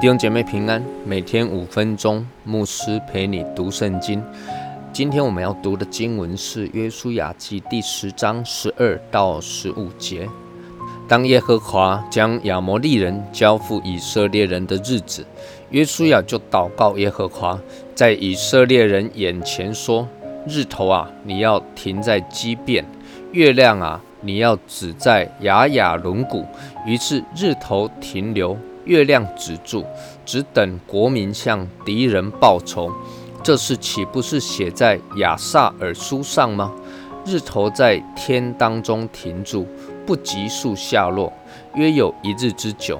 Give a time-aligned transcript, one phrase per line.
[0.00, 4.22] 弟兄姐妹平安，每天五分钟，牧师陪你读圣经。
[4.92, 10.28] 今天我们要读的经文是《约书亚记》第十章十二到十五节。
[11.08, 15.26] 当耶和华将亚摩利人交付以色列人的日子，
[15.70, 17.58] 约书亚就祷告耶和华，
[17.92, 20.06] 在以色列人眼前说
[20.46, 22.84] ：“日头啊，你要停在基变；
[23.32, 26.46] 月亮啊，你要止在雅雅轮毂。”
[26.86, 28.56] 于是日头停留。
[28.88, 29.84] 月亮止住，
[30.24, 32.90] 只等国民向敌人报仇。
[33.42, 36.72] 这事岂不是写在亚萨尔书上吗？
[37.24, 39.66] 日头在天当中停住，
[40.06, 41.30] 不急速下落，
[41.74, 42.98] 约有一日之久。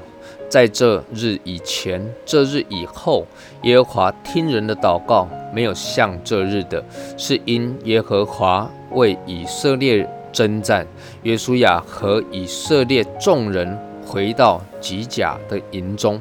[0.51, 3.27] 在这日以前，这日以后，
[3.62, 6.84] 耶和华听人的祷告，没有像这日的，
[7.16, 10.86] 是因耶和华为以色列征战，
[11.23, 13.78] 约书亚和以色列众人。
[14.09, 16.19] 回到吉甲的营中，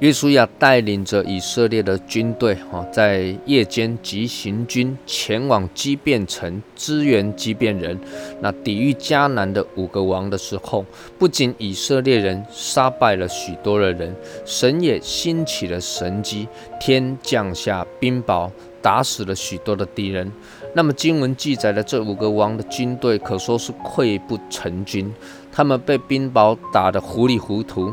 [0.00, 7.98] 约书亚带领着以色列的军队，哈，在夜间急行军前往基变城支援基变人。
[8.42, 10.84] 那抵御迦南的五个王的时候，
[11.18, 16.46] 不仅以色列人杀败了许多的人，神也兴起了神机，
[16.78, 18.50] 天降下冰雹，
[18.82, 20.30] 打死了许多的敌人。
[20.72, 25.12] 那么经文记载的这五个王的军队，可说是溃不成军。
[25.60, 27.92] 他们被冰雹打得糊里糊涂，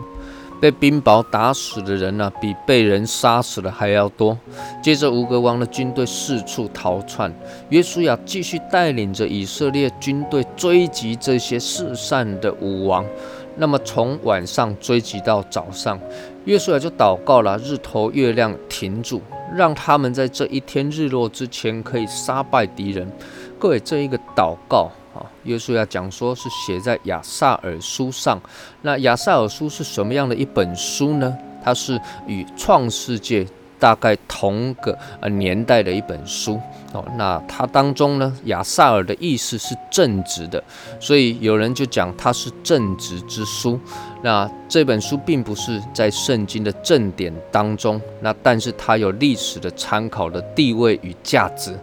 [0.62, 4.38] 被冰雹打死的人呢，比被人杀死的还要多。
[4.82, 7.30] 接着，吴格王的军队四处逃窜，
[7.68, 13.06] 约书亚继续带领着以色列军队追击这些四散的武王。
[13.58, 16.00] 那么，从晚上追击到早上，
[16.46, 19.22] 约书亚就祷告了：日头、月亮停住，
[19.54, 23.12] 让他们在这一天日落之前可以杀败敌人。
[23.60, 24.90] 各位，这一个祷告。
[25.44, 28.40] 约书亚讲说是写在亚萨尔书上，
[28.82, 31.36] 那亚萨尔书是什么样的一本书呢？
[31.64, 33.46] 它是与创世界
[33.78, 36.60] 大概同个呃年代的一本书
[36.94, 37.04] 哦。
[37.18, 40.64] 那它当中呢，亚萨尔的意思是正直的，
[41.00, 43.78] 所以有人就讲它是正直之书。
[44.24, 51.78] 那这本书并不是在圣经的正典当中，那但是它有历史的参考的地位与价值。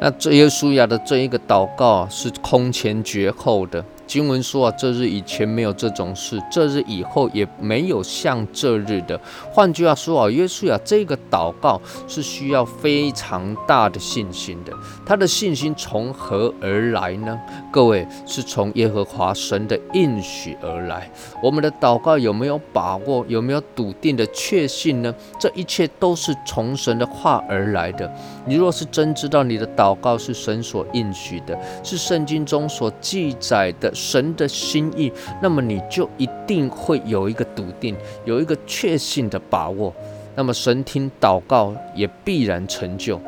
[0.00, 3.84] 那这耶稣亚的这一个祷告，是空前绝后的。
[4.10, 9.16] 经文说啊，这日以前没有这种事，这日以后也没有像这日的。
[9.52, 14.72] 换句话说啊，约书亚这个祷告是需要非常大的信心的。
[15.06, 17.38] 他的信心从何而来呢？
[17.70, 21.08] 各位，是从耶和华神的应许而来。
[21.40, 23.24] 我们的祷告有没有把握？
[23.28, 25.14] 有没有笃定的确信呢？
[25.38, 28.12] 这一切都是从神的话而来的。
[28.44, 33.94] 你若是真知道你的祷告是神所应许的，是圣经中所记载的。
[34.00, 35.12] 神的心意，
[35.42, 37.94] 那么你就一定会有一个笃定，
[38.24, 39.94] 有一个确信的把握。
[40.34, 43.20] 那么神听祷告也必然成就，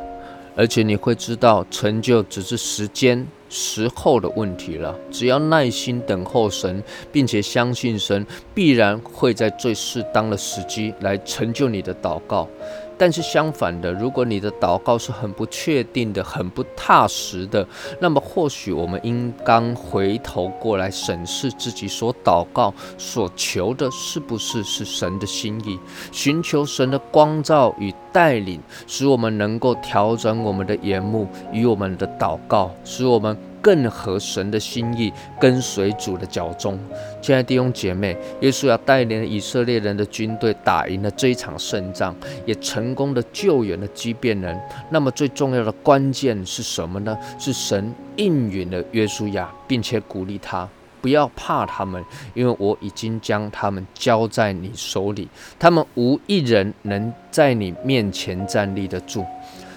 [0.55, 4.97] 而且你会知道成就只是时间时候的问题了。
[5.11, 6.81] 只要耐心等候神，
[7.11, 8.25] 并且相信神
[8.55, 12.47] 必然会在最适当的时机来成就你的祷告。
[12.97, 17.67] 但是相反的，如果你的祷告是很不确定的、很不踏实的，
[17.99, 25.79] 那么或许我们应当回头过来审视自己所祷告、所求的是不是是神的心意，
[26.11, 33.37] 寻求神的光照与带领，使我们能够调整我们的眼目与我们的祷告，使我们。
[33.63, 36.77] 更合神的心意，跟随主的脚踪。
[37.21, 42.13] 亲爱的弟兄姐妹，耶稣要带领以色列人的军队打赢了这一场胜仗，
[42.45, 44.59] 也成功的救援了基变人。
[44.89, 47.17] 那么最重要的关键是什么呢？
[47.39, 50.67] 是神应允了约书亚，并且鼓励他
[51.01, 52.03] 不要怕他们，
[52.33, 59.25] 因为我已经将他们交在你手里，他们无一人能在你面前站立得住。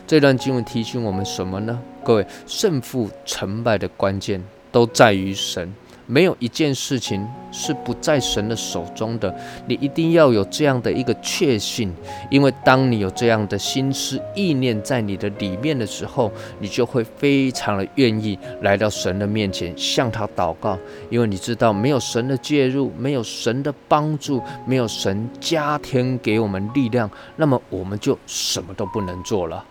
[0.06, 1.76] 这段经文提醒我们什么呢？
[2.04, 4.40] 各位，胜负成败的关键
[4.70, 5.74] 都在于神，
[6.06, 9.34] 没有一件事情是不在神的手中的。
[9.66, 11.92] 你一定要有这样的一个确信，
[12.30, 16.30] 因为当你有这样的心思意念在你的里面的时候，
[16.60, 20.78] 你就会非常的愿意来到神的面前向他祷告，
[21.10, 29.64] 因为你知道没有神的介入，没有神的帮助，没有神加添给我们力量，那么我们就什么都不能做了。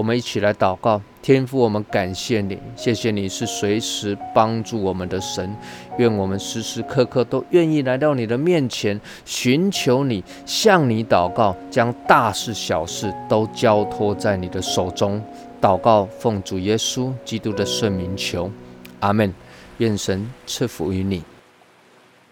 [0.00, 5.54] 我们一起来祷告，天父，我们感谢你，谢谢你是随时帮助我们的神。
[5.98, 15.22] 愿我们时时刻刻都愿意来到你的面前，寻求你，向你祷告，将大事小事都交托在你的手中。
[15.60, 18.50] 祷告，奉主耶稣基督的圣名求，
[19.00, 19.30] 阿门。
[19.76, 21.22] 愿神赐福于你。